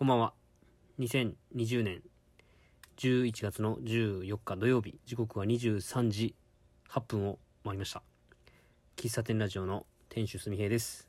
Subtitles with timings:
[0.00, 0.32] こんばんは。
[0.98, 2.00] 2020年
[2.96, 6.34] 11月の14日土曜日、時刻は23時
[6.88, 8.02] 8分を回りました。
[8.96, 11.06] 喫茶店ラジオの店主すみへいです。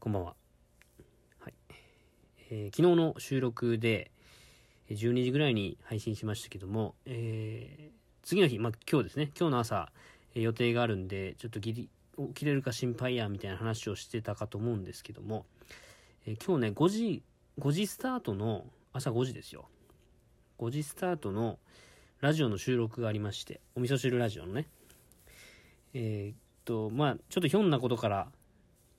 [0.00, 0.36] こんばんは。
[1.40, 1.54] はい。
[2.50, 4.10] えー昨日の収録で、
[4.88, 9.92] 12時ぐらいに配信しましたけども、えー次の日、まあ、今日ですね、今日の朝、
[10.34, 15.44] え予定があるんで、ちょっとギリ、起きれるか心配や、みたいな話をしてたかと思うんですけども、
[16.28, 17.22] えー今日ね、5時、
[17.58, 19.66] 5時スタートの、朝5時ですよ。
[20.58, 21.58] 5時スタートの
[22.20, 24.66] ラジオの収録がありまして、お味噌汁ラジオのね。
[25.94, 26.36] えーっ
[26.66, 28.28] と、まあちょっとひょんなことから、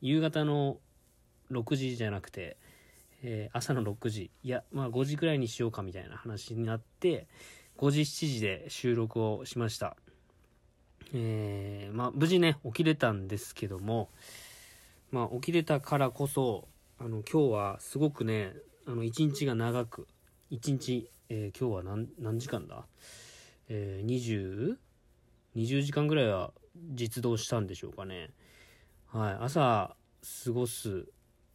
[0.01, 0.79] 夕方の
[1.51, 2.57] 6時じゃなくて、
[3.21, 7.27] えー朝の6時、いや、まあ5時くらいにしようかみたいな話になって、
[7.77, 9.95] 5時7時で収録をしました。
[11.13, 14.09] えー、まあ無事ね、起きれたんですけども、
[15.11, 16.67] まあ起きれたからこそ、
[17.01, 18.51] あの今日はすごくね、
[18.85, 20.05] あの一日が長く、
[20.49, 22.83] 一日、えー今日は何、何時間だ？
[23.69, 24.75] えー、20?
[25.55, 28.31] 20時間ぐらいは実動したんでしょうかね。
[29.07, 29.37] はい。
[29.39, 29.95] 朝
[30.45, 31.05] 過ごす、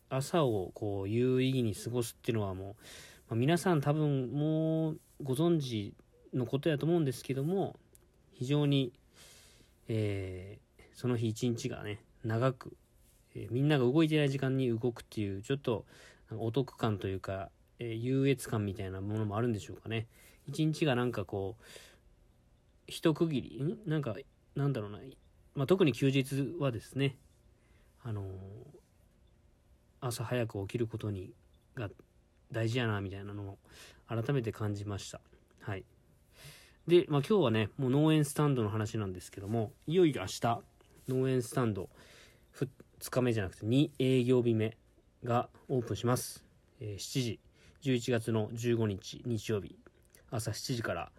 [0.08, 2.74] 朝をこう有意義に過ごすっていうのはもう、
[3.28, 5.92] まあ、皆さん多分もうご存知
[6.32, 7.76] のことやと思うんですけども、
[8.32, 8.94] 非常に、
[9.88, 10.64] えー
[10.96, 12.76] その日一日がね、長く、
[13.34, 15.84] えーみんなが動いてない時間に動くっていう、ちょっと
[16.30, 20.06] お得感というか、えー優越感みたいなものもあるんでしょうかね。
[20.46, 21.62] 一日がなんかこう、
[22.86, 23.78] 一区切り、ん？
[23.86, 24.14] なんか、
[24.54, 24.98] なんだろうな、
[25.54, 27.16] まあ、特に休日はですね、
[28.02, 28.26] あのー
[30.00, 31.32] 朝早く起きることに、
[31.74, 31.88] が
[32.52, 33.58] 大事やな、みたいなのを
[34.06, 35.22] 改めて感じました。
[35.60, 35.84] はい。
[36.86, 40.60] で、まあ、今日はね、もう農園スタンドの話なんですけども、いよいよ明日、
[41.08, 41.88] 農園スタンド、
[43.04, 44.78] 2日目じゃなくて2営業日目
[45.24, 46.42] がオープンします。
[46.80, 47.40] えー7時、
[47.82, 49.76] 11月の15日日曜日、
[50.30, 51.12] 朝7時から、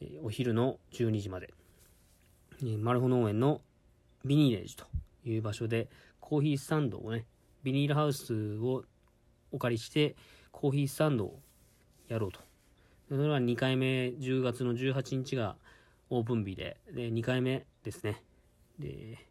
[0.00, 1.54] えーお昼の12時まで、
[2.62, 3.60] えーマルホ農園の
[4.24, 4.86] ビニーレージと
[5.24, 5.88] いう場所で、
[6.18, 7.26] コーヒースタンドをね、
[7.62, 8.82] ビニールハウスを
[9.52, 10.16] お借りして、
[10.50, 11.38] コーヒースタンドを
[12.08, 12.40] やろうと。
[13.08, 15.54] それは2回目、10月の18日が
[16.08, 18.20] オープン日で、で、2回目ですね。
[18.80, 19.29] で、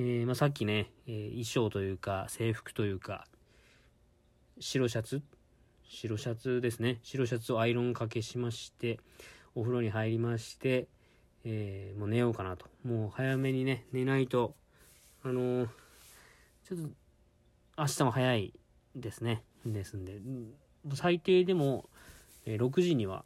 [0.00, 3.26] えーまあ、さっきね、えー衣装というか、制服というか、
[4.60, 5.22] 白シャツ？
[5.82, 7.00] 白シャツですね。
[7.02, 9.00] 白シャツをアイロンかけしまして、
[9.56, 10.86] お風呂に入りまして、
[11.44, 12.66] えーもう寝ようかなと。
[12.84, 14.54] もう早めにね、寝ないと、
[15.24, 15.68] あのー
[16.62, 16.88] ちょっと、
[17.76, 18.54] 明日も早い
[18.94, 19.42] ですね。
[19.66, 20.20] ですんで、
[20.94, 21.90] 最低でも、
[22.46, 23.24] え6時には、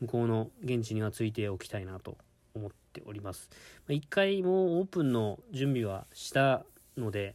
[0.00, 2.16] 向こうの現地には着いておきたいなと
[2.54, 3.50] 思ってております。
[3.86, 6.64] まあ一回もオープンの準備はした
[6.96, 7.34] ので、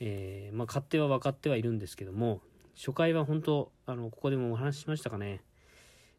[0.00, 2.40] えーまあ勝手は分かってはいるんですけども、
[2.74, 5.42] 初回は本当、あの、ここでもお話ししましたかね、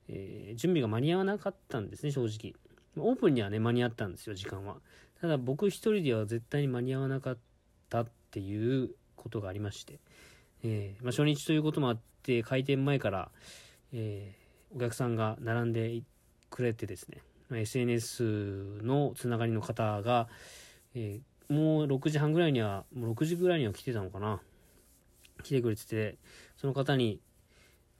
[0.07, 2.53] えー準備が間に合わなかったんですね、正直。
[2.97, 4.77] オープンにはね、間に合ったんですよ、時間は。
[5.19, 7.37] ただ僕一人では絶対に間に合わなかっ
[7.89, 9.99] たっていうことがありまして、
[10.63, 13.31] えーまあ、初日ということもあって、開店前から、
[13.93, 14.35] え
[14.73, 16.01] お客さんが並んで
[16.49, 17.17] くれてですね、
[17.57, 20.27] SNS のつながりの方が、
[20.95, 24.39] えーもう6時半ぐらいには、もう6時ぐらいには来てたのかな。
[25.43, 26.15] 来てくれてて、
[26.55, 27.19] その方に、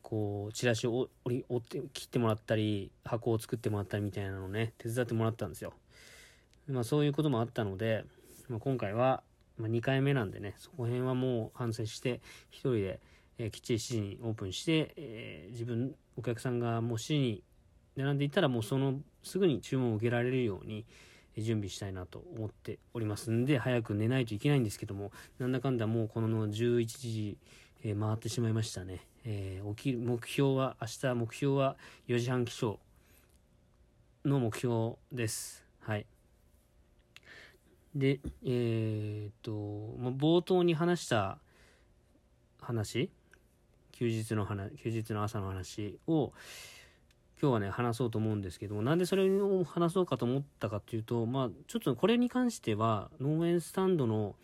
[0.01, 5.73] こう、チラシを折り、折って、切ってもらったり、箱を作ってもらったりみたいなのをね、手伝ってもらったんですよ。
[6.69, 8.05] まあそういうこともあったので、
[8.47, 9.21] まあ、今回は、
[9.57, 12.99] まあ、2回目なんでね、そこ辺はもう反省して、一人で、
[13.37, 17.43] えーきっちり7時にオープンして、えー自分、お客さんがもう7時に
[17.97, 20.85] 並んでいたらもうその、すぐに注文を受けられるように、
[21.37, 27.37] 準備したいなと思っておりますんで、早く寝ないといけないんですけども、なんだかんだもうこの11時、
[27.83, 29.05] えー回ってしまいましたね。
[29.23, 31.77] えー起きる、目標は、明日目標は
[32.07, 32.79] 4時半起床
[34.25, 35.65] の目標です。
[35.79, 36.05] はい。
[37.95, 41.39] で、えーっと、まあ、冒頭に話した
[42.59, 43.09] 話
[43.91, 46.33] 休日の話、休日の朝の話を、
[47.41, 54.35] 今日はね、話そうと思うんですけども、なんでそれを話そうかと思ったかというと、まあ、ちょっとこれに関しては、農園スタンドの、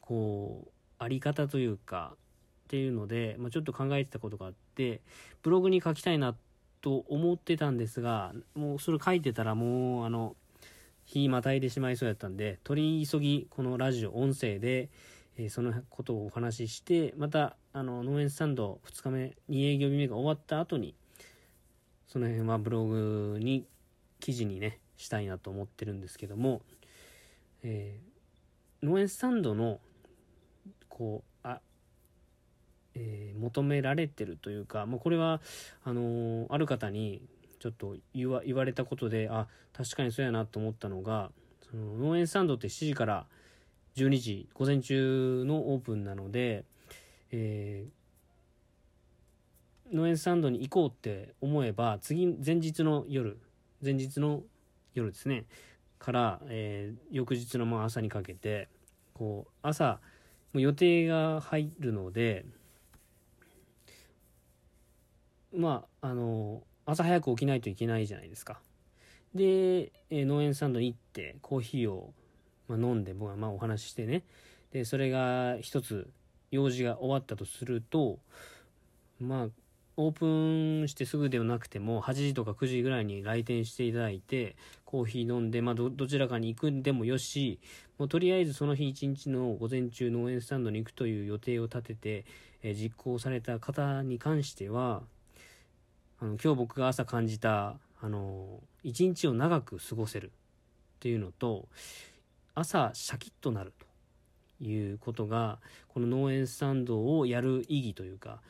[0.00, 5.02] こう、あり方というか、っていうので、まあ、ちょっと考えてたことがあって、
[5.42, 6.34] ブログに書きたいな
[6.80, 10.34] と思ってたんですが、もうそれ書いてたらもう、あの、
[11.04, 14.88] 日またいでしまいそうやったんで、取り急ぎ、このラジオ、音声で、
[15.36, 20.94] えーそのことをお話しして、また、あの、農園スタンド2日目、2営業日目が終わった後に、
[22.08, 23.66] その辺はブログに、
[24.20, 26.62] 記事にね、したいなと思ってるんですけども、
[27.62, 28.08] えー
[28.82, 29.80] 農園スタンドの、
[30.88, 31.60] こう、あ、
[32.94, 35.40] えー、求められてるというか、まあ、これは
[35.84, 37.22] あのー、ある方に
[37.58, 41.30] ちょっと言わ言われたことであ確かにそうやなと思ったのが
[41.70, 43.26] その農園スタンドって7時から
[43.96, 46.64] 12時午前中のオープンなので、
[47.30, 47.90] えー、
[49.92, 53.38] 農園スタンドに行こうって思えば次前日の夜
[53.82, 54.42] 前日の
[54.94, 55.44] 夜ですね
[55.98, 58.68] から、えー、翌日のまあ朝にかけて
[59.14, 60.00] こう朝
[60.52, 62.44] もう予定が入るので
[65.54, 68.60] まああの朝早く起きないといけないじゃないですか。
[69.34, 72.14] で、えー、農園スタンドに行ってコーヒーを、
[72.66, 74.24] まあ、飲んで僕はまあお話ししてね
[74.72, 76.08] でそれが一つ
[76.50, 78.18] 用事が終わったとすると
[79.20, 79.48] まあ
[80.00, 80.26] オープ
[80.84, 84.54] ンしてすぐではなくても8時とか9時ぐらいに来店していただいて
[84.84, 87.58] コーヒー飲んで、まあ、どちらかに行くんでもよし
[87.98, 92.24] もうとりあえずその日一日の午前中農園スタンドに行くという予定を立てて、
[92.62, 95.02] えー、実行された方に関しては
[96.20, 100.30] あの今日僕が朝感じたあの一日を長く過ごせるっ
[101.00, 101.66] ていうのと
[102.54, 103.72] 朝シャキッとなる
[104.60, 105.58] ということが
[105.88, 108.40] この農園スタンドをやる意義というか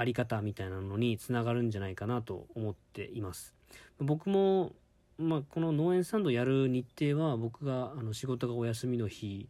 [0.00, 3.54] あり方みたいなのにつながるんじゃないかなと思っています。
[3.98, 4.72] 僕も、
[5.18, 9.46] まあ、この農園スタンドやる日程は僕があの仕事がお休みの日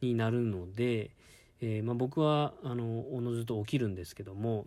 [0.00, 1.10] になるので、
[1.60, 4.66] えー、まあ、僕はあのおのずと起きるんですけども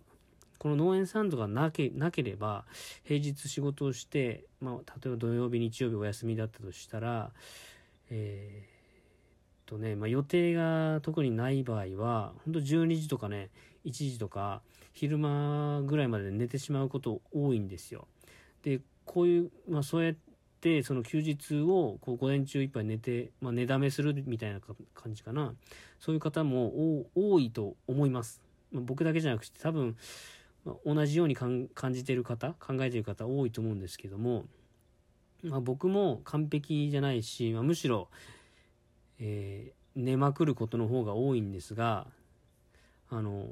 [0.58, 2.66] この農園スタンドがなけなければ
[3.04, 7.30] 平日仕事をして、まあ、例えば土曜日日曜日お休みだったとしたら
[8.10, 13.50] えー、とね、まあ、予定が特にない場合は本当12時とかね
[13.84, 14.62] 1時とか
[14.98, 18.08] 昼間ぐらいまで寝てしまうこと多いんですよ。
[18.64, 20.14] でこういう、まあ、そうやっ
[20.60, 24.58] てその休日をこう午前中いっぱい寝て、まあ、寝だめするみたいな
[24.94, 25.54] 感じかな
[26.00, 28.42] そういう方も多いと思います。
[28.72, 29.96] まあ、僕だけじゃなくて多分、
[30.64, 34.46] まあ、同じように感じてる方考えてる方多いと思うんですけども、
[35.44, 38.08] まあ、僕も完璧じゃないし、まあ、むしろ、
[39.20, 42.08] えー、寝まくることの方が多いんですが
[43.10, 43.46] あの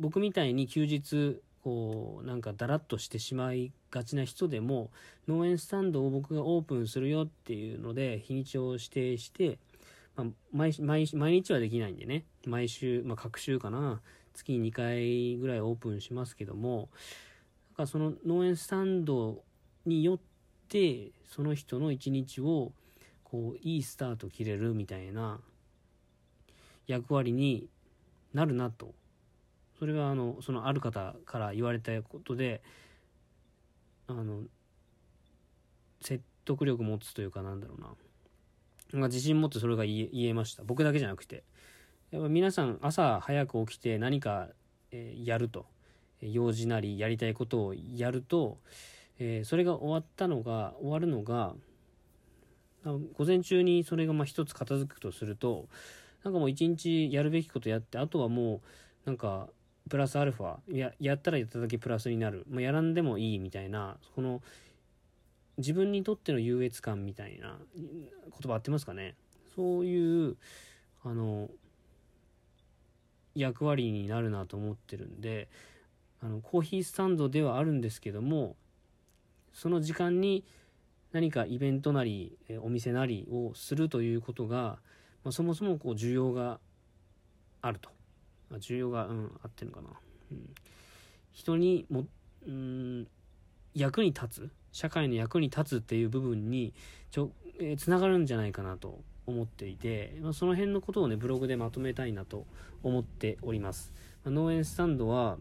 [0.00, 4.90] 僕みたいに休日こうなんかだらっとしてしまいがちな人でも
[5.26, 9.58] 農園スタンドを僕がオープンするよっていうので日にちを指定して、
[10.14, 12.24] まあ、毎毎毎日はできないんでね。
[12.46, 14.00] 毎週、まあ、各週かな。
[14.34, 16.88] 月に2回ぐらいオープンしますけども。
[17.72, 19.42] だかその農園スタンド
[19.86, 20.18] によっ
[20.68, 22.70] てその人の一日を
[23.24, 25.40] こういいスタート切れるみたいな
[26.86, 27.68] 役割に
[28.32, 28.94] なるなと
[29.78, 32.62] それはあのそのある方から言われたことで
[34.08, 34.42] あの
[36.00, 37.88] 説得力持つというかなんだろうな。
[38.92, 40.62] なんか自信持ってそれが言え言えました。
[40.64, 41.44] 僕だけじゃなくて。
[42.12, 44.48] やっぱ皆さん朝早く起きて何か、
[44.92, 45.66] えー、やると。
[46.22, 48.58] 用事なりやりたいことをやると、
[49.18, 51.54] えー、それが終わったのが終わるのが
[52.84, 55.68] 午前中にそれがまあ一つ片付くとすると
[56.24, 58.60] なんかもう一日やるべきことやってあとはもう
[59.06, 59.48] なんか
[59.88, 64.42] プラスアルファややったらやっただけプラスになる、まあ、やらんでもいいみたいなこの
[65.58, 67.90] 自分にとっての優越感みたいな言
[68.44, 69.14] 葉合ってますかね。
[69.54, 70.36] そういう
[71.02, 71.48] あの
[73.34, 75.48] 役割になるなと思ってるんで
[76.22, 78.56] あのコーヒースタンドではあるんですけども
[79.52, 80.44] その時間に
[81.12, 84.78] 何かイベントなりお店なりをするということが、
[85.24, 86.58] まあ、そもそもこう需要が
[87.62, 87.95] あると。
[88.52, 89.88] 需要が、うん、あってるのかな、
[90.32, 90.54] うん、
[91.32, 92.06] 人にも、
[92.46, 93.06] うん、
[93.74, 96.74] 役に立つ社会の役に立つっていう部分に
[97.10, 102.46] ちょ、えー、つながるんじゃないかなと思っていて、まあ、その辺のことをねブログでまとめたいなと
[102.82, 103.92] 思っております、
[104.24, 105.38] まあ、農園スタンドは、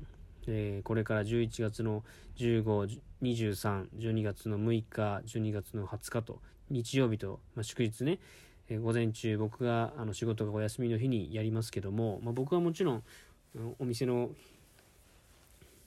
[0.47, 2.03] えー、これから11月の
[2.37, 8.19] 152312月の6日12月の20日と日曜日と、まあ、祝日ね
[8.69, 13.03] え午前中僕があの仕事がお休みの日にやりますけども、まあ、僕はもちろん
[13.79, 14.31] お店の、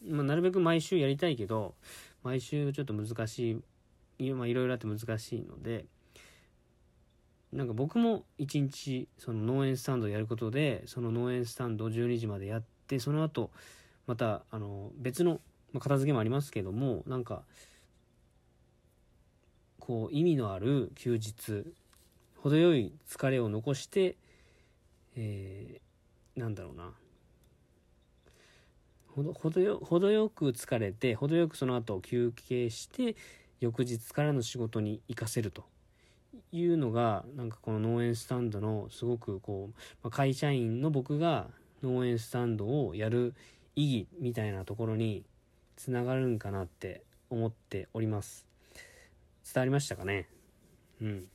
[0.06, 1.75] まあ、なるべく毎週やりたいけど
[2.23, 3.61] 毎週ちょっと難し
[4.18, 5.85] い、まあ、いろいろあって難しいので
[7.52, 13.50] なんか僕も一日その農園スタンドやることでその農園スタンドを12時までやってその後
[14.06, 15.40] またあの別の、
[15.73, 17.42] まあ、片付けもありますけどもなんか
[19.80, 21.64] こう意味のある休日
[22.42, 24.16] 程よい疲れを残して、
[25.16, 26.92] えー、なんだろうな。
[29.35, 33.16] 程よ程よく疲れて程よくその後休憩して
[33.59, 35.64] 翌日からの仕事に生かせると。
[36.52, 41.49] いうのがなんかこの農園スタンドのすごくこう、ま、会社員の僕が
[41.83, 43.35] 農園スタンドをやる
[43.76, 45.25] 意義みたいなところに
[45.76, 48.47] つながるんかなって思っております。
[49.45, 50.28] 伝わりましたかね？
[51.02, 51.28] うん。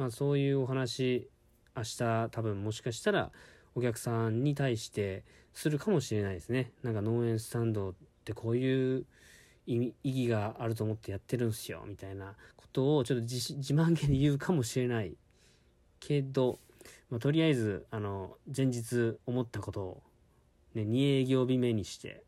[0.00, 1.28] まあそういうお話
[1.76, 3.30] 明日多分もしかしたら
[3.74, 6.72] お客さんに対してするかもしれないですね。
[6.82, 9.04] なんか農園スタンドってこういう
[9.66, 15.12] 意義があると思ってやってるんすよみたいなことをちょっと自慢げに言うかもしれない
[16.00, 16.58] けど、
[17.10, 20.02] まあ、とりあえずあの前日思ったことを、
[20.74, 22.24] ね、2営業日目にして、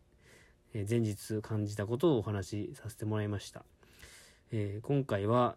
[0.75, 3.65] え、前日感じたことをお話しさせてもらいました、
[4.51, 5.57] えー、今回は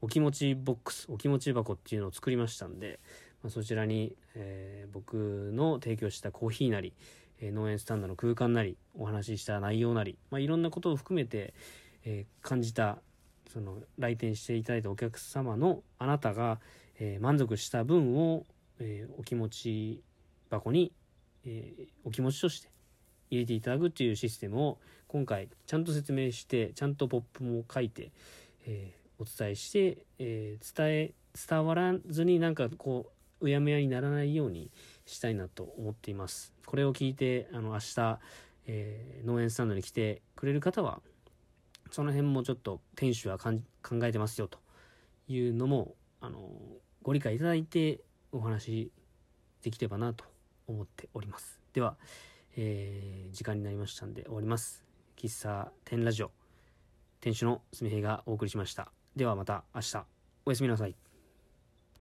[0.00, 3.00] お気持ちボックスお気持ち箱っていうのを作りましたんで、
[3.42, 6.92] まあ、そちらに、えー、僕の提供したコーヒーなり、
[7.40, 11.54] え農園スタンドの空間なりお話しした内容なり、まあ、いろんなことを含めて、
[12.04, 12.98] え感じた
[13.52, 16.58] その来店していただいたお客様のあなたが、
[16.98, 18.44] えー、満足した分を、
[18.78, 20.02] えー、お気持ち
[20.50, 20.92] 箱に、
[21.46, 22.68] えー、お気持ちとして
[23.30, 28.10] 入れていただくっていうシステムを今回ちゃんと説明してちゃんとポップも書いて、
[28.66, 31.14] えお伝えして、え伝え
[31.48, 34.70] 伝わらずになんかこううやむやにならないように
[35.04, 38.18] したいなと思っていますこれを聞いてあの明日、
[38.66, 41.00] え農園スタンドに来てくれる方は
[41.90, 43.52] その辺もちょっと店主は考
[44.04, 44.58] えてますよと
[45.28, 46.50] いうのもあの
[47.02, 48.00] ご理解いただいて
[48.32, 48.90] お話
[49.62, 50.24] できればなと
[50.66, 51.60] 思っております。
[51.72, 51.96] では、
[52.56, 54.84] えー、時間になりましたんで終わります。
[55.16, 56.30] 喫茶店ラジオ
[57.20, 58.95] 店主のすみへいがお送りしました。
[59.16, 60.04] ではまた明日
[60.44, 60.94] おやすみなさい。